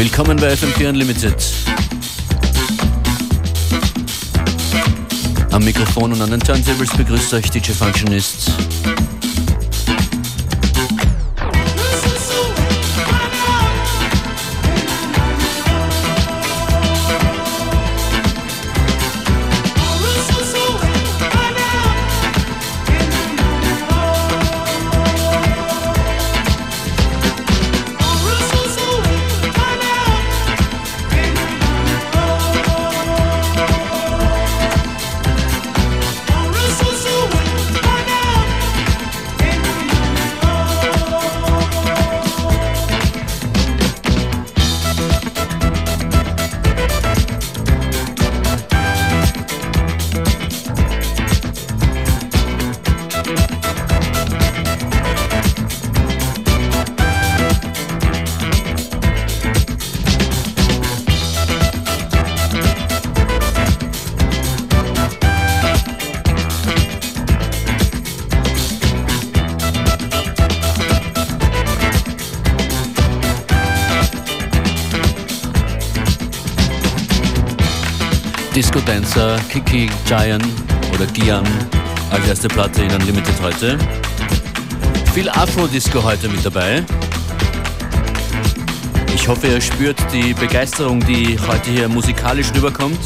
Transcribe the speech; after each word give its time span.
Willkommen 0.00 0.38
bei 0.38 0.54
FM4 0.54 0.88
Unlimited. 0.88 1.34
Am 5.50 5.62
Mikrofon 5.62 6.14
und 6.14 6.22
an 6.22 6.30
den 6.30 6.40
Turntables 6.40 6.96
begrüßt 6.96 7.34
euch 7.34 7.50
DJ 7.50 7.72
Functionist. 7.72 8.50
Kiki 79.50 79.90
Giant 80.06 80.44
oder 80.94 81.06
Gian 81.06 81.44
als 82.12 82.28
erste 82.28 82.46
Platte 82.46 82.84
in 82.84 82.92
Unlimited 82.92 83.34
heute. 83.42 83.76
Viel 85.12 85.28
Afro-Disco 85.28 86.00
heute 86.04 86.28
mit 86.28 86.44
dabei. 86.44 86.84
Ich 89.12 89.26
hoffe, 89.26 89.48
ihr 89.48 89.60
spürt 89.60 89.98
die 90.12 90.34
Begeisterung, 90.34 91.00
die 91.00 91.36
heute 91.48 91.68
hier 91.68 91.88
musikalisch 91.88 92.52
rüberkommt. 92.54 93.00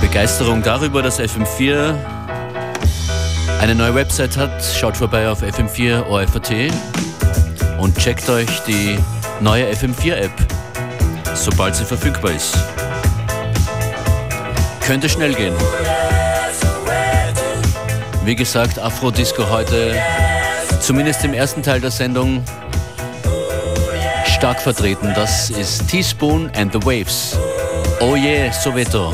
Begeisterung 0.00 0.64
darüber, 0.64 1.00
dass 1.02 1.20
FM4 1.20 1.94
eine 3.60 3.74
neue 3.76 3.94
Website 3.94 4.36
hat. 4.36 4.64
Schaut 4.64 4.96
vorbei 4.96 5.28
auf 5.28 5.44
fm4 5.44 6.08
OFAT 6.08 6.72
und 7.78 7.96
checkt 7.96 8.28
euch 8.28 8.50
die 8.66 8.98
neue 9.42 9.66
FM4-App, 9.72 10.30
sobald 11.34 11.74
sie 11.74 11.84
verfügbar 11.84 12.30
ist. 12.30 12.56
Könnte 14.86 15.08
schnell 15.08 15.34
gehen. 15.34 15.54
Wie 18.24 18.36
gesagt, 18.36 18.78
Afro-Disco 18.78 19.50
heute, 19.50 20.00
zumindest 20.80 21.24
im 21.24 21.34
ersten 21.34 21.62
Teil 21.62 21.80
der 21.80 21.90
Sendung, 21.90 22.44
stark 24.26 24.60
vertreten. 24.60 25.12
Das 25.14 25.50
ist 25.50 25.88
Teaspoon 25.88 26.50
and 26.56 26.72
the 26.72 26.82
Waves. 26.84 27.36
Oh 28.00 28.14
yeah, 28.14 28.52
Soweto. 28.52 29.12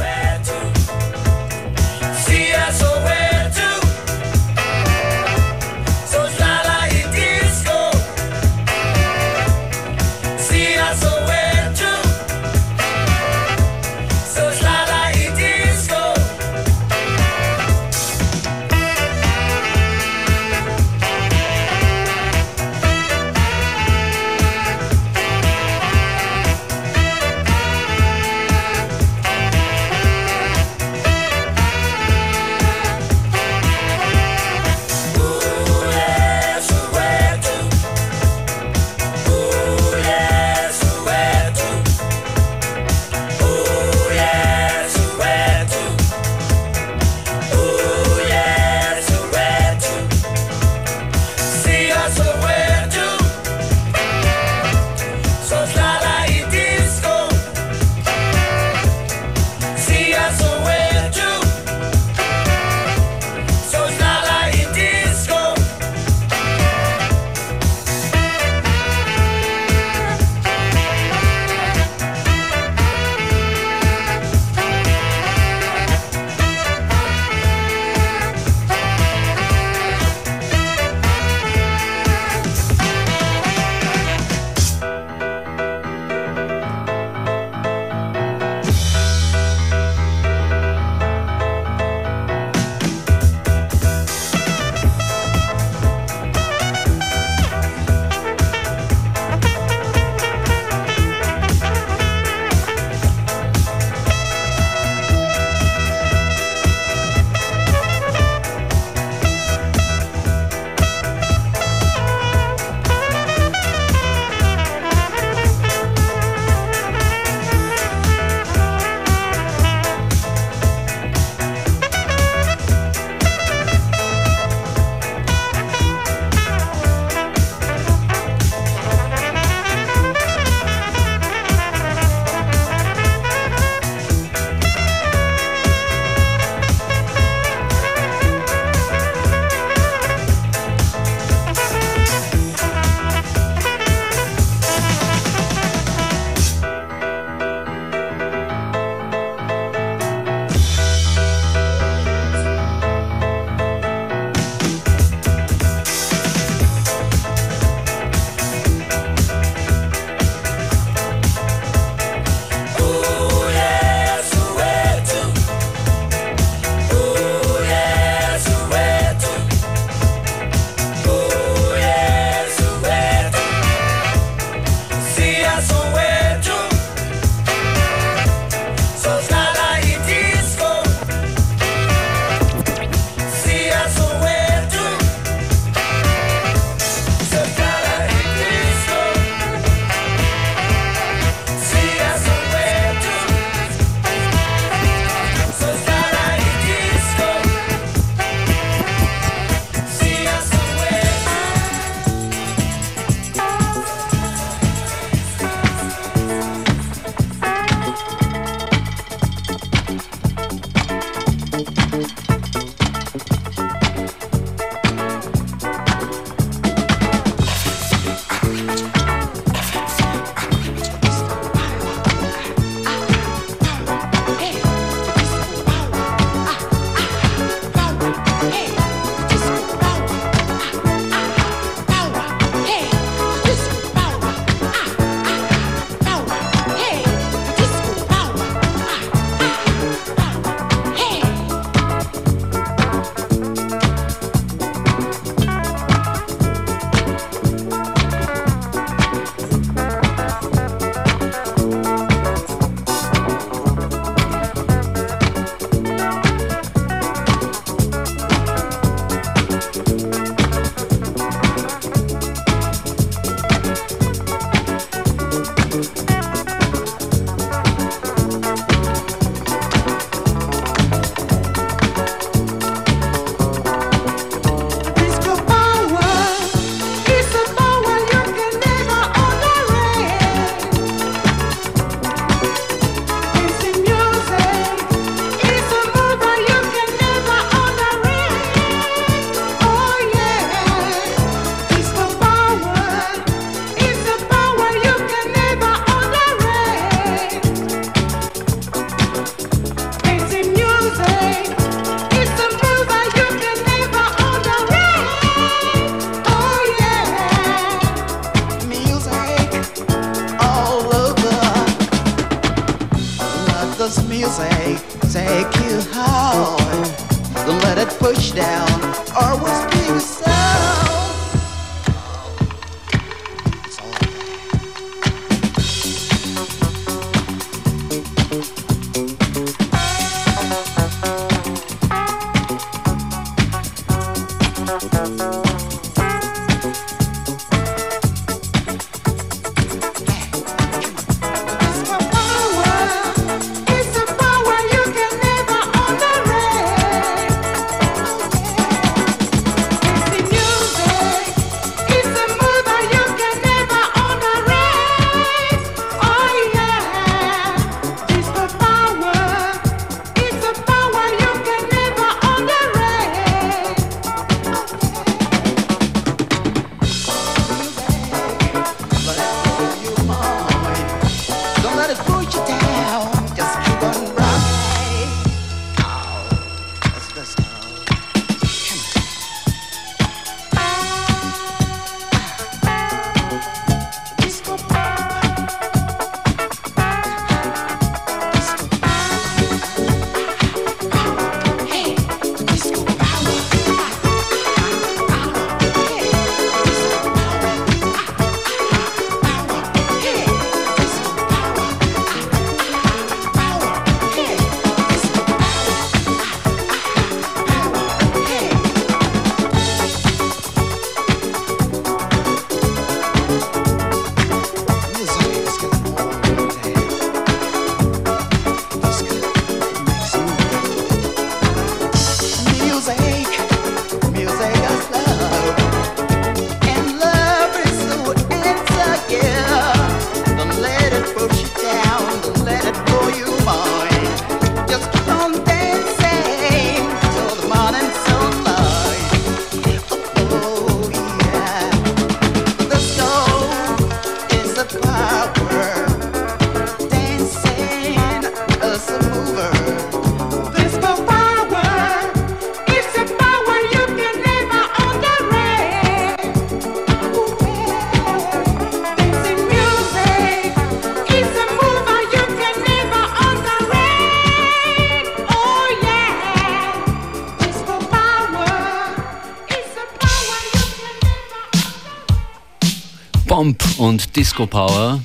Und 473.99 474.15
Disco 474.15 474.47
Power 474.47 475.01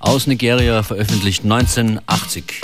aus 0.00 0.26
Nigeria 0.26 0.82
veröffentlicht 0.82 1.44
1980. 1.44 2.63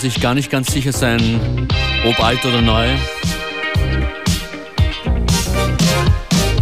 sich 0.00 0.20
gar 0.20 0.34
nicht 0.34 0.50
ganz 0.50 0.72
sicher 0.72 0.92
sein, 0.92 1.68
ob 2.06 2.18
alt 2.20 2.44
oder 2.46 2.62
neu. 2.62 2.88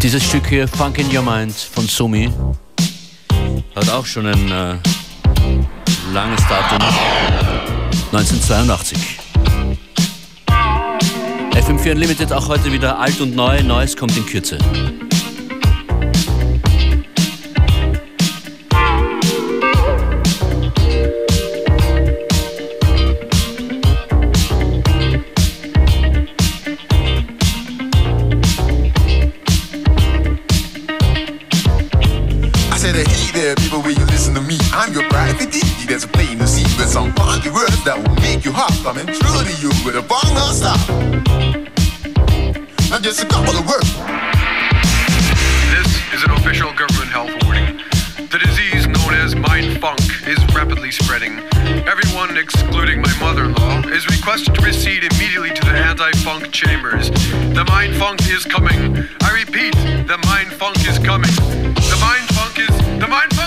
Dieses 0.02 0.24
Stück 0.24 0.46
hier, 0.48 0.66
Funk 0.66 0.98
in 0.98 1.14
Your 1.14 1.22
Mind 1.22 1.54
von 1.54 1.86
Sumi, 1.86 2.30
hat 3.76 3.88
auch 3.90 4.04
schon 4.04 4.26
ein 4.26 4.50
äh, 4.50 4.74
langes 6.12 6.40
Datum. 6.48 6.78
1982. 8.12 8.98
FM4 11.52 11.92
Unlimited 11.92 12.32
auch 12.32 12.48
heute 12.48 12.72
wieder 12.72 12.98
alt 12.98 13.20
und 13.20 13.36
neu. 13.36 13.62
Neues 13.62 13.96
kommt 13.96 14.16
in 14.16 14.26
Kürze. 14.26 14.58
Coming 32.78 34.06
listen 34.06 34.34
to 34.34 34.40
me? 34.40 34.56
I'm 34.72 34.92
your 34.92 35.02
private 35.10 35.50
deity 35.50 35.86
that's 35.88 36.06
playing 36.06 36.38
the 36.38 36.46
scene 36.46 36.70
with 36.78 36.88
some 36.88 37.12
funky 37.14 37.50
words 37.50 37.82
that 37.82 37.98
will 37.98 38.14
make 38.22 38.44
you 38.44 38.52
with 39.84 39.96
a 39.98 40.02
bong 40.02 40.30
non-stop. 40.30 40.78
Now 42.88 43.00
just 43.00 43.18
a 43.18 43.26
couple 43.26 43.58
of 43.58 43.66
words. 43.66 43.90
This 45.74 45.90
is 46.14 46.22
an 46.22 46.30
official 46.38 46.70
government 46.70 47.10
health 47.10 47.34
warning. 47.42 47.82
The 48.30 48.38
disease 48.38 48.86
known 48.86 49.14
as 49.14 49.34
mind 49.34 49.80
funk 49.80 49.98
is 50.28 50.38
rapidly 50.54 50.92
spreading. 50.92 51.42
Everyone, 51.82 52.38
excluding 52.38 53.02
my 53.02 53.12
mother-in-law, 53.18 53.90
is 53.90 54.06
requested 54.06 54.54
to 54.54 54.62
proceed 54.62 55.02
immediately 55.02 55.50
to 55.50 55.64
the 55.66 55.74
anti-funk 55.74 56.52
chambers. 56.52 57.10
The 57.10 57.64
mind 57.66 57.96
funk 57.96 58.22
is 58.30 58.44
coming. 58.44 59.02
I 59.22 59.34
repeat, 59.34 59.74
the 60.06 60.18
mind 60.30 60.52
funk 60.52 60.78
is 60.86 60.98
coming. 61.00 61.67
The 62.98 63.06
mind 63.06 63.37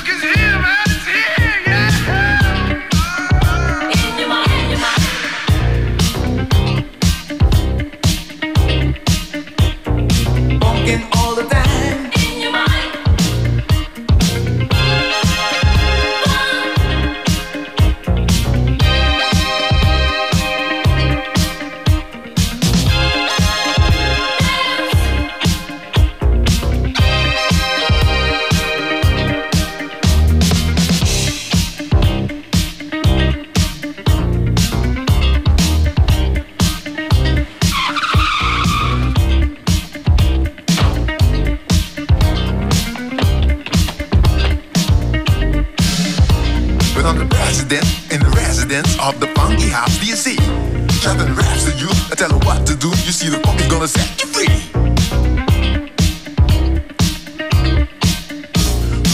Trapping 51.02 51.34
raps 51.34 51.66
to 51.66 51.72
you, 51.80 51.90
I 52.12 52.16
tell 52.16 52.30
her 52.30 52.38
what 52.46 52.68
to 52.68 52.76
do. 52.76 52.90
You 52.90 53.12
see, 53.12 53.28
the 53.28 53.42
is 53.58 53.68
gonna 53.68 53.88
set 53.88 54.22
you 54.22 54.28
free. 54.30 54.70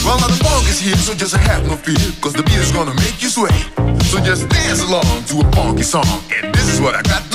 Well, 0.04 0.20
now 0.20 0.28
the 0.28 0.36
funk 0.44 0.68
is 0.68 0.80
here, 0.80 0.96
so 0.96 1.14
just 1.14 1.34
have 1.34 1.66
no 1.66 1.76
fear, 1.76 1.96
cause 2.20 2.34
the 2.34 2.42
beat 2.42 2.60
is 2.60 2.72
gonna 2.72 2.92
make 2.92 3.22
you 3.22 3.30
sway. 3.30 3.56
So 4.04 4.20
just 4.20 4.50
dance 4.50 4.82
along 4.82 5.24
to 5.28 5.40
a 5.40 5.52
funky 5.52 5.82
song, 5.82 6.04
and 6.36 6.54
this 6.54 6.68
is 6.68 6.78
what 6.78 6.94
I 6.94 7.00
got 7.02 7.27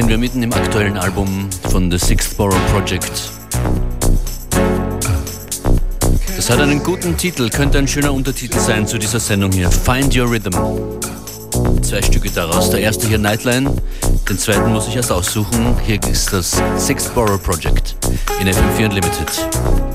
sind 0.00 0.08
wir 0.08 0.16
mitten 0.16 0.42
im 0.42 0.50
aktuellen 0.54 0.96
Album 0.96 1.50
von 1.70 1.90
The 1.90 1.98
Sixth 1.98 2.34
Borough 2.38 2.58
Project. 2.72 3.30
Das 6.36 6.48
hat 6.48 6.58
einen 6.58 6.82
guten 6.82 7.18
Titel, 7.18 7.50
könnte 7.50 7.76
ein 7.76 7.86
schöner 7.86 8.14
Untertitel 8.14 8.58
sein 8.58 8.86
zu 8.86 8.96
dieser 8.96 9.20
Sendung 9.20 9.52
hier. 9.52 9.70
Find 9.70 10.16
Your 10.16 10.30
Rhythm. 10.30 10.54
Zwei 11.82 12.00
Stücke 12.00 12.30
daraus. 12.30 12.70
Der 12.70 12.80
erste 12.80 13.08
hier 13.08 13.18
Nightline, 13.18 13.70
den 14.26 14.38
zweiten 14.38 14.72
muss 14.72 14.88
ich 14.88 14.96
erst 14.96 15.12
aussuchen. 15.12 15.76
Hier 15.84 16.02
ist 16.10 16.32
das 16.32 16.56
Sixth 16.78 17.14
Borough 17.14 17.42
Project 17.42 17.94
in 18.40 18.48
FM4 18.48 18.86
Unlimited. 18.86 19.89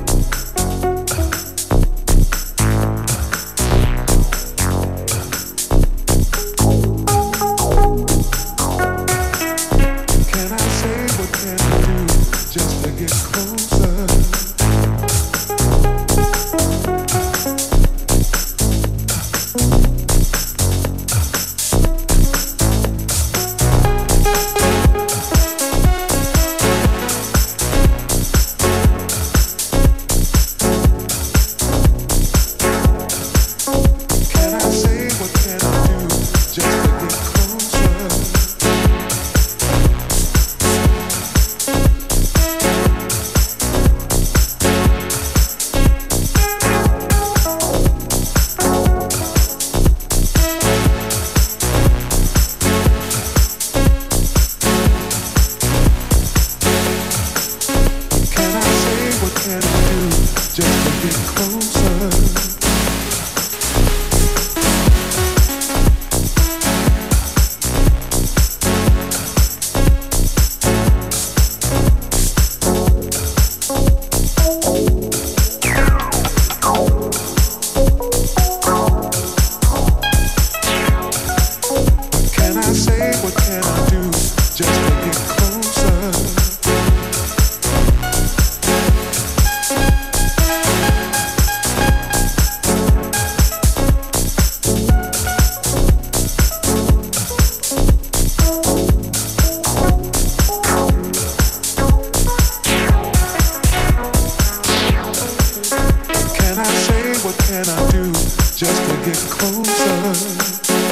what 107.26 107.36
can 107.40 107.68
I 107.68 107.90
do 107.90 108.12
just 108.14 108.62
to 108.62 108.96
get 109.04 109.18
closer? 109.18 110.85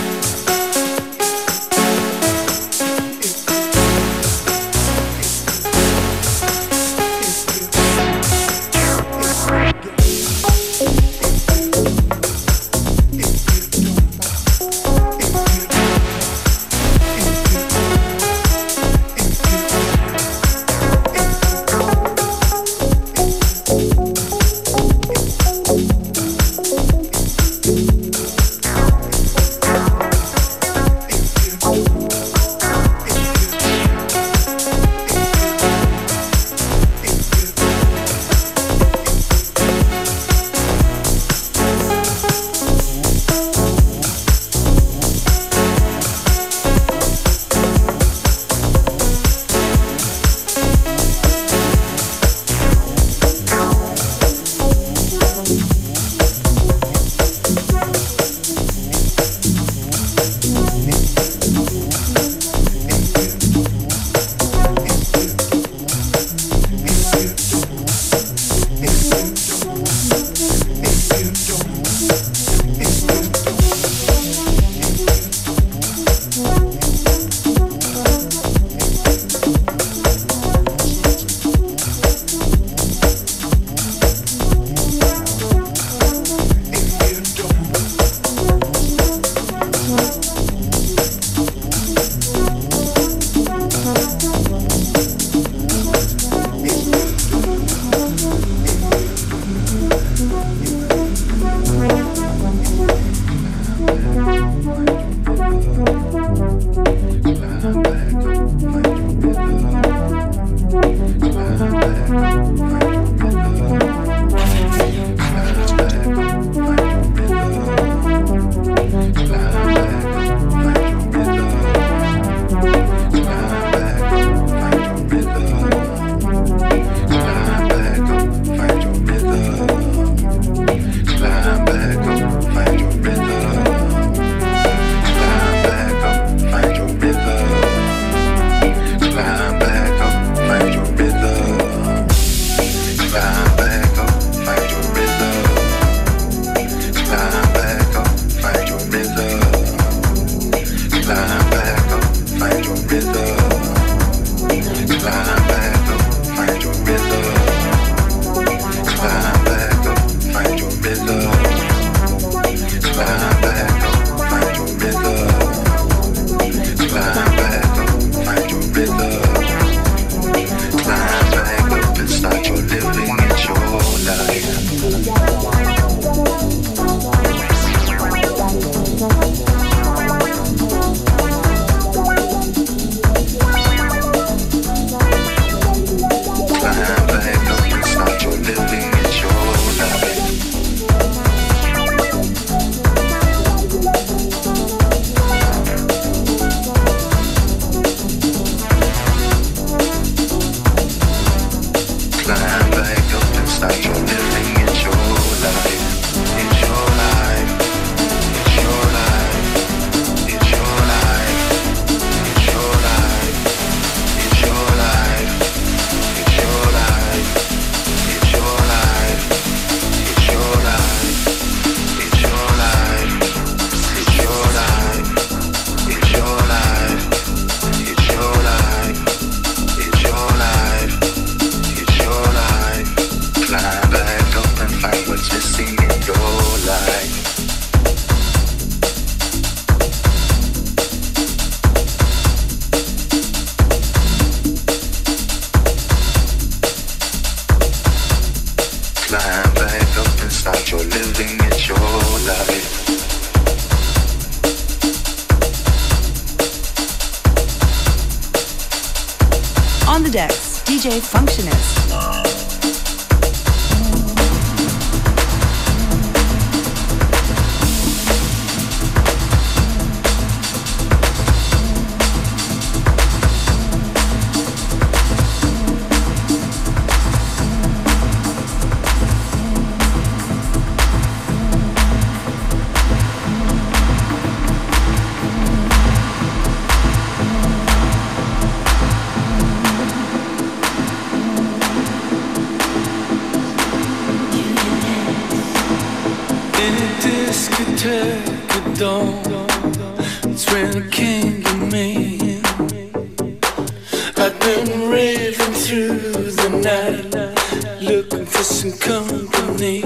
through 305.74 306.30
the 306.30 306.50
night, 306.70 307.82
looking 307.82 308.28
for 308.28 308.44
some 308.44 308.72
company. 308.74 309.82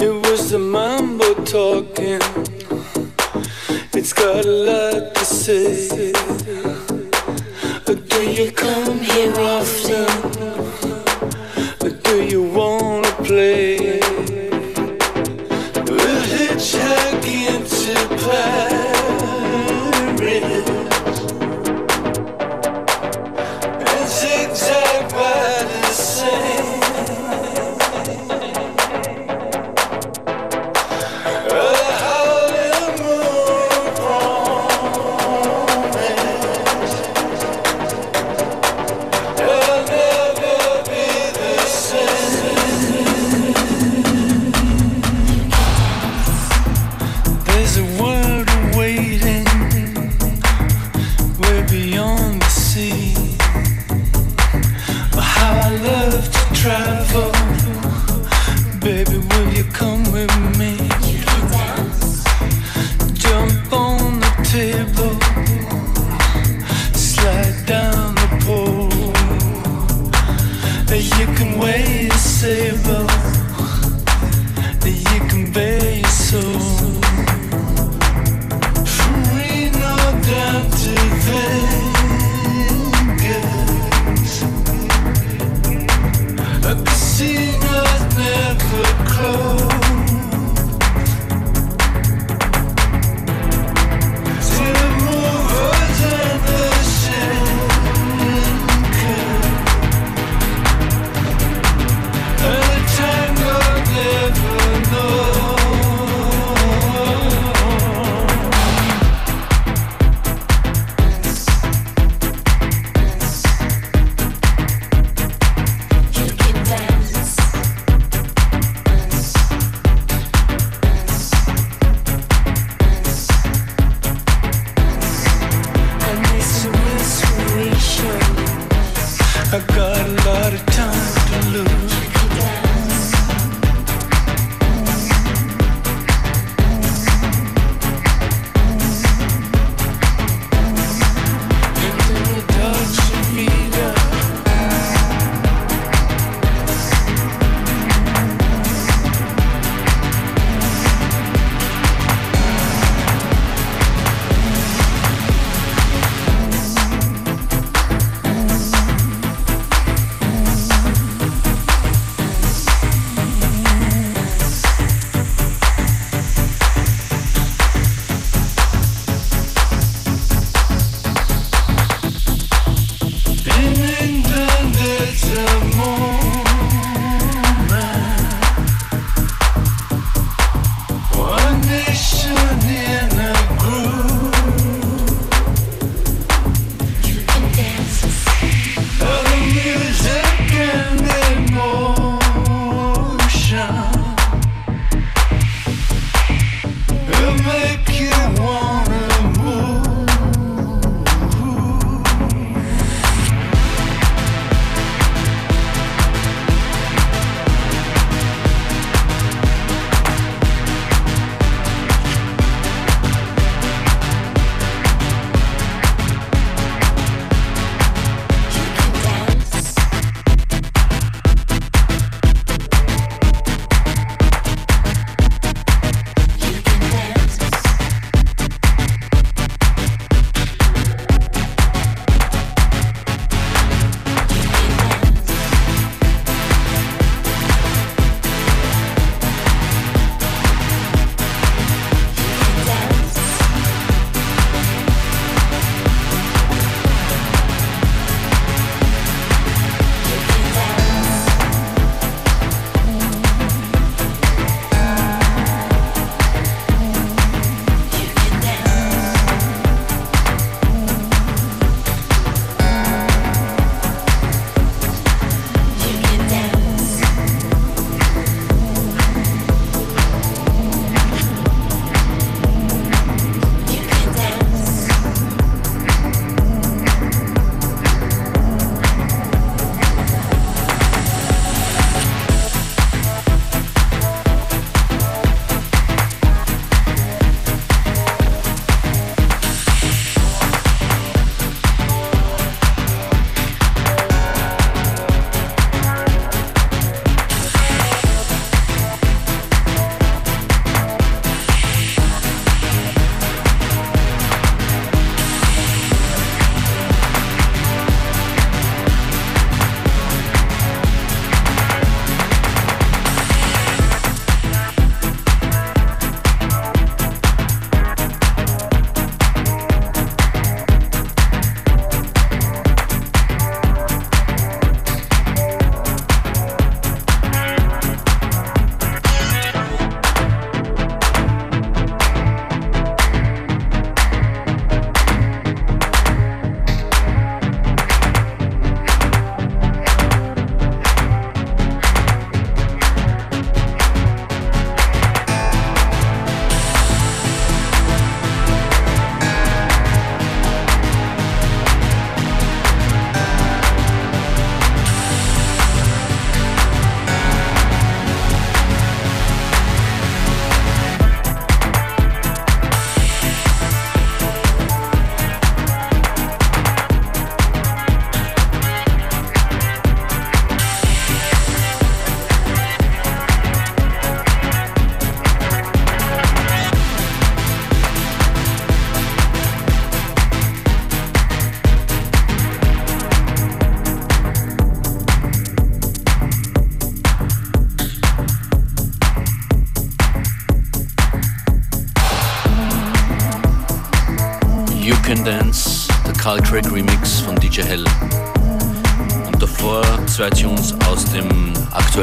It 0.00 0.14
was 0.24 0.50
the 0.50 0.58
mambo 0.58 1.34
talking, 1.44 2.22
it's 3.92 4.14
got 4.14 4.46
a 4.46 4.48
lot 4.48 5.14
to 5.16 5.24
say. 5.24 6.12
But 7.84 8.08
do 8.08 8.30
you 8.30 8.52
come? 8.52 8.87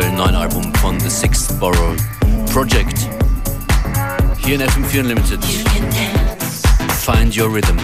Aktuellen 0.06 0.16
neuen 0.16 0.36
Album 0.36 0.74
von 0.76 1.00
The 1.00 1.10
Sixth 1.10 1.60
Borough 1.60 1.96
Project. 2.54 3.10
Hier 4.38 4.56
in 4.56 4.62
FM4 4.62 5.00
Unlimited. 5.00 5.44
Find 7.04 7.36
Your 7.36 7.52
Rhythm. 7.52 7.78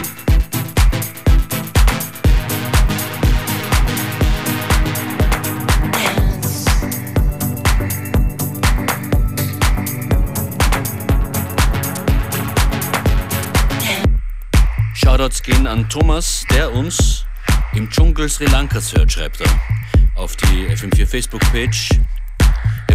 Shoutouts 14.93 15.41
gehen 15.41 15.65
an 15.65 15.89
Thomas, 15.89 16.45
der 16.51 16.71
uns 16.71 17.25
im 17.73 17.89
Dschungel 17.89 18.29
Sri 18.29 18.45
Lankas 18.45 18.93
hört, 18.93 19.11
schreibt 19.11 19.41
er. 19.41 19.49
Auf 20.15 20.35
die 20.35 20.67
FM4 20.67 21.07
Facebook-Page, 21.07 21.89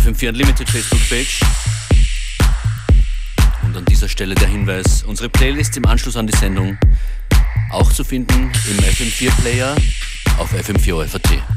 FM4 0.06 0.28
Unlimited 0.28 0.68
Facebook-Page. 0.68 1.40
Und 3.64 3.76
an 3.76 3.84
dieser 3.86 4.08
Stelle 4.08 4.36
der 4.36 4.46
Hinweis, 4.46 5.02
unsere 5.02 5.28
Playlist 5.28 5.76
im 5.76 5.84
Anschluss 5.84 6.16
an 6.16 6.28
die 6.28 6.36
Sendung 6.36 6.78
auch 7.72 7.92
zu 7.92 8.04
finden 8.04 8.52
im 8.70 8.78
FM4-Player 8.84 9.74
auf 10.38 10.52
FM4 10.52 10.94
OFAT. 10.94 11.26
für 11.26 11.55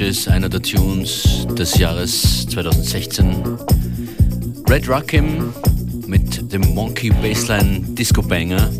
House-DJs 0.00 0.28
einer 0.28 0.48
der 0.48 0.62
Tunes 0.62 1.46
des 1.58 1.76
Jahres 1.76 2.46
2016. 2.48 3.58
Red 4.68 4.88
Rockim 4.88 5.52
mit 6.06 6.52
dem 6.52 6.62
Monkey 6.74 7.10
Bassline 7.10 7.80
Disco 7.80 8.22
Banger. 8.22 8.70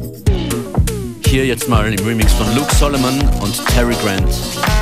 Hier 1.27 1.47
jetzt 1.47 1.69
mal 1.69 1.93
im 1.93 2.07
Remix 2.07 2.33
von 2.33 2.47
Luke 2.57 2.75
Solomon 2.75 3.21
und 3.43 3.55
Terry 3.67 3.95
Grant. 4.03 4.80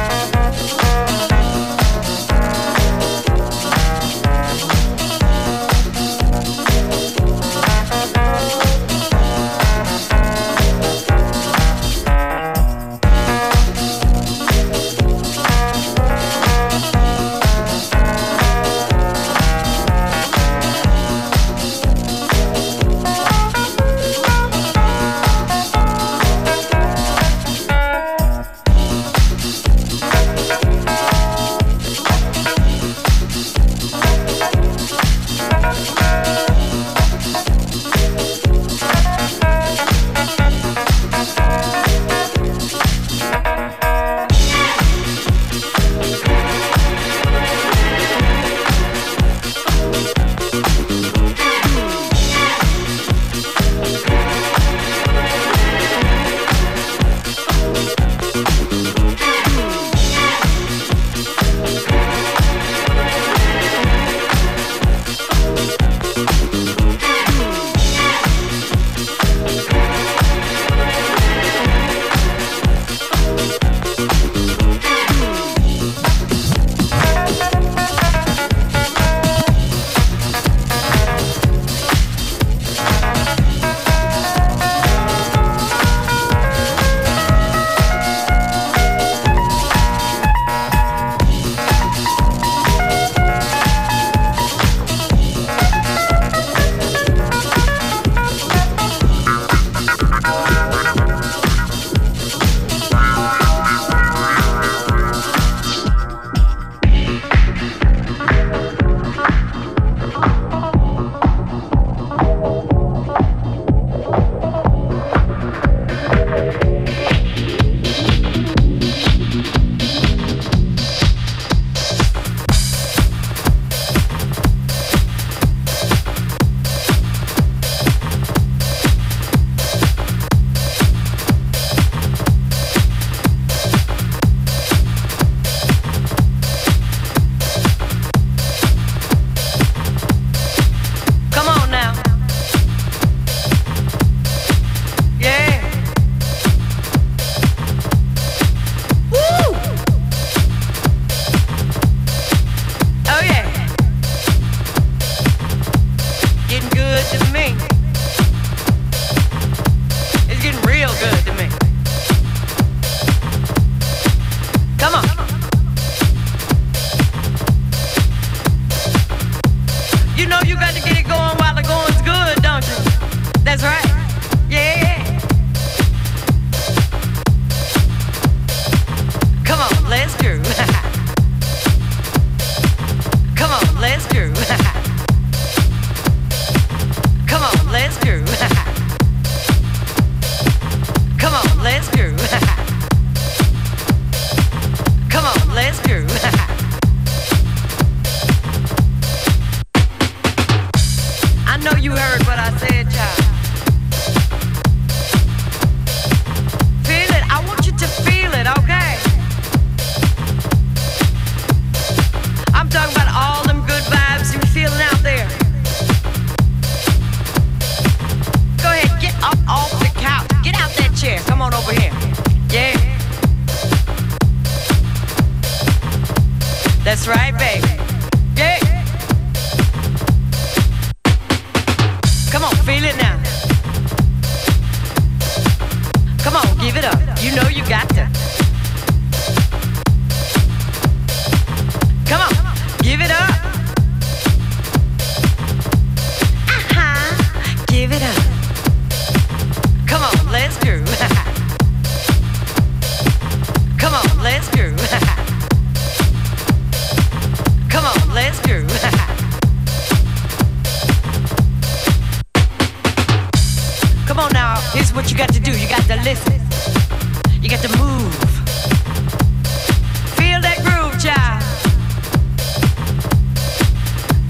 get 171.03 171.09
going 171.09 171.37
while 171.39 171.55
the 171.55 171.63
going's 171.63 172.03
good, 172.03 172.43
don't 172.43 172.67
you? 172.67 173.43
That's 173.45 173.63
right. 173.63 173.88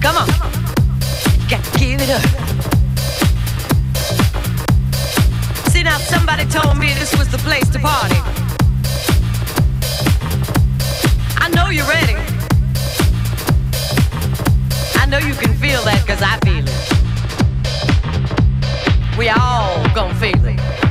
Come 0.08 0.16
on. 0.16 0.28
Gotta 1.50 1.78
give 1.78 2.00
it 2.00 2.08
up. 2.08 2.22
See 5.68 5.82
now, 5.82 5.98
somebody 5.98 6.46
told 6.46 6.78
me 6.78 6.94
this 6.94 7.14
was 7.18 7.28
the 7.28 7.36
place 7.36 7.68
to 7.68 7.78
party. 7.78 8.16
I 11.36 11.50
know 11.50 11.68
you're 11.68 11.84
ready. 11.84 12.16
I 14.94 15.04
know 15.04 15.18
you 15.18 15.34
can 15.34 15.52
feel 15.52 15.82
that 15.84 16.00
because 16.06 16.22
I 16.22 16.38
feel 16.38 16.64
it. 16.66 16.88
We 19.18 19.28
all 19.28 19.86
gonna 19.94 20.14
feel 20.14 20.42
it. 20.46 20.87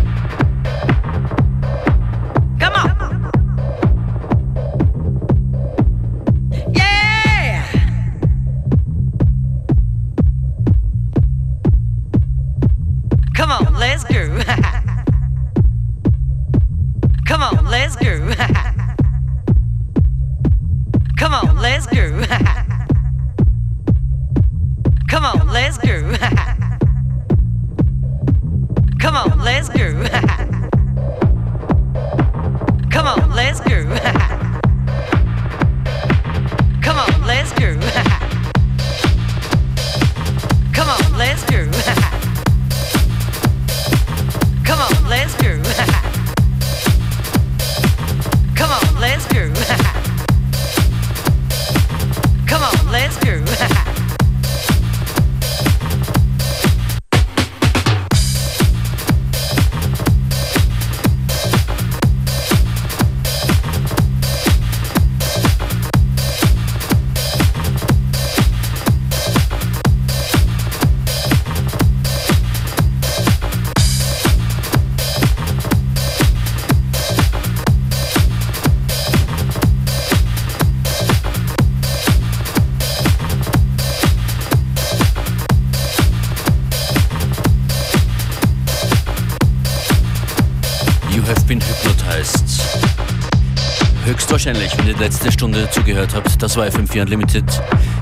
Höchstwahrscheinlich, 94.17 94.75
wenn 94.75 94.87
ihr 94.87 94.95
die 94.95 95.03
letzte 95.03 95.31
Stunde 95.31 95.69
zugehört 95.69 96.15
habt, 96.15 96.41
das 96.41 96.57
war 96.57 96.65
FM4 96.65 97.03
Unlimited. 97.03 97.45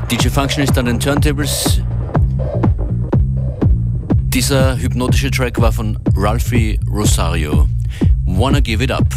DJ 0.10 0.30
Function 0.30 0.64
ist 0.64 0.78
an 0.78 0.86
den 0.86 0.98
Turntables. 0.98 1.82
Dieser 4.28 4.78
hypnotische 4.78 5.30
Track 5.30 5.60
war 5.60 5.74
von 5.74 6.00
Ralphie 6.16 6.80
Rosario. 6.90 7.68
Wanna 8.24 8.62
Give 8.62 8.82
It 8.82 8.92
Up. 8.92 9.10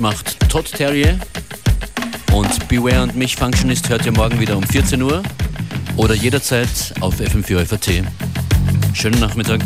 Macht 0.00 0.48
Todd 0.48 0.64
Terrier. 0.64 1.18
Und 2.32 2.68
Beware 2.68 3.02
und 3.02 3.16
mich 3.16 3.36
Functionist 3.36 3.90
hört 3.90 4.06
ihr 4.06 4.12
morgen 4.12 4.40
wieder 4.40 4.56
um 4.56 4.62
14 4.62 5.02
Uhr 5.02 5.22
oder 5.96 6.14
jederzeit 6.14 6.94
auf 7.00 7.20
FM4 7.20 7.66
FAT. 7.66 8.02
Schönen 8.94 9.20
Nachmittag. 9.20 9.60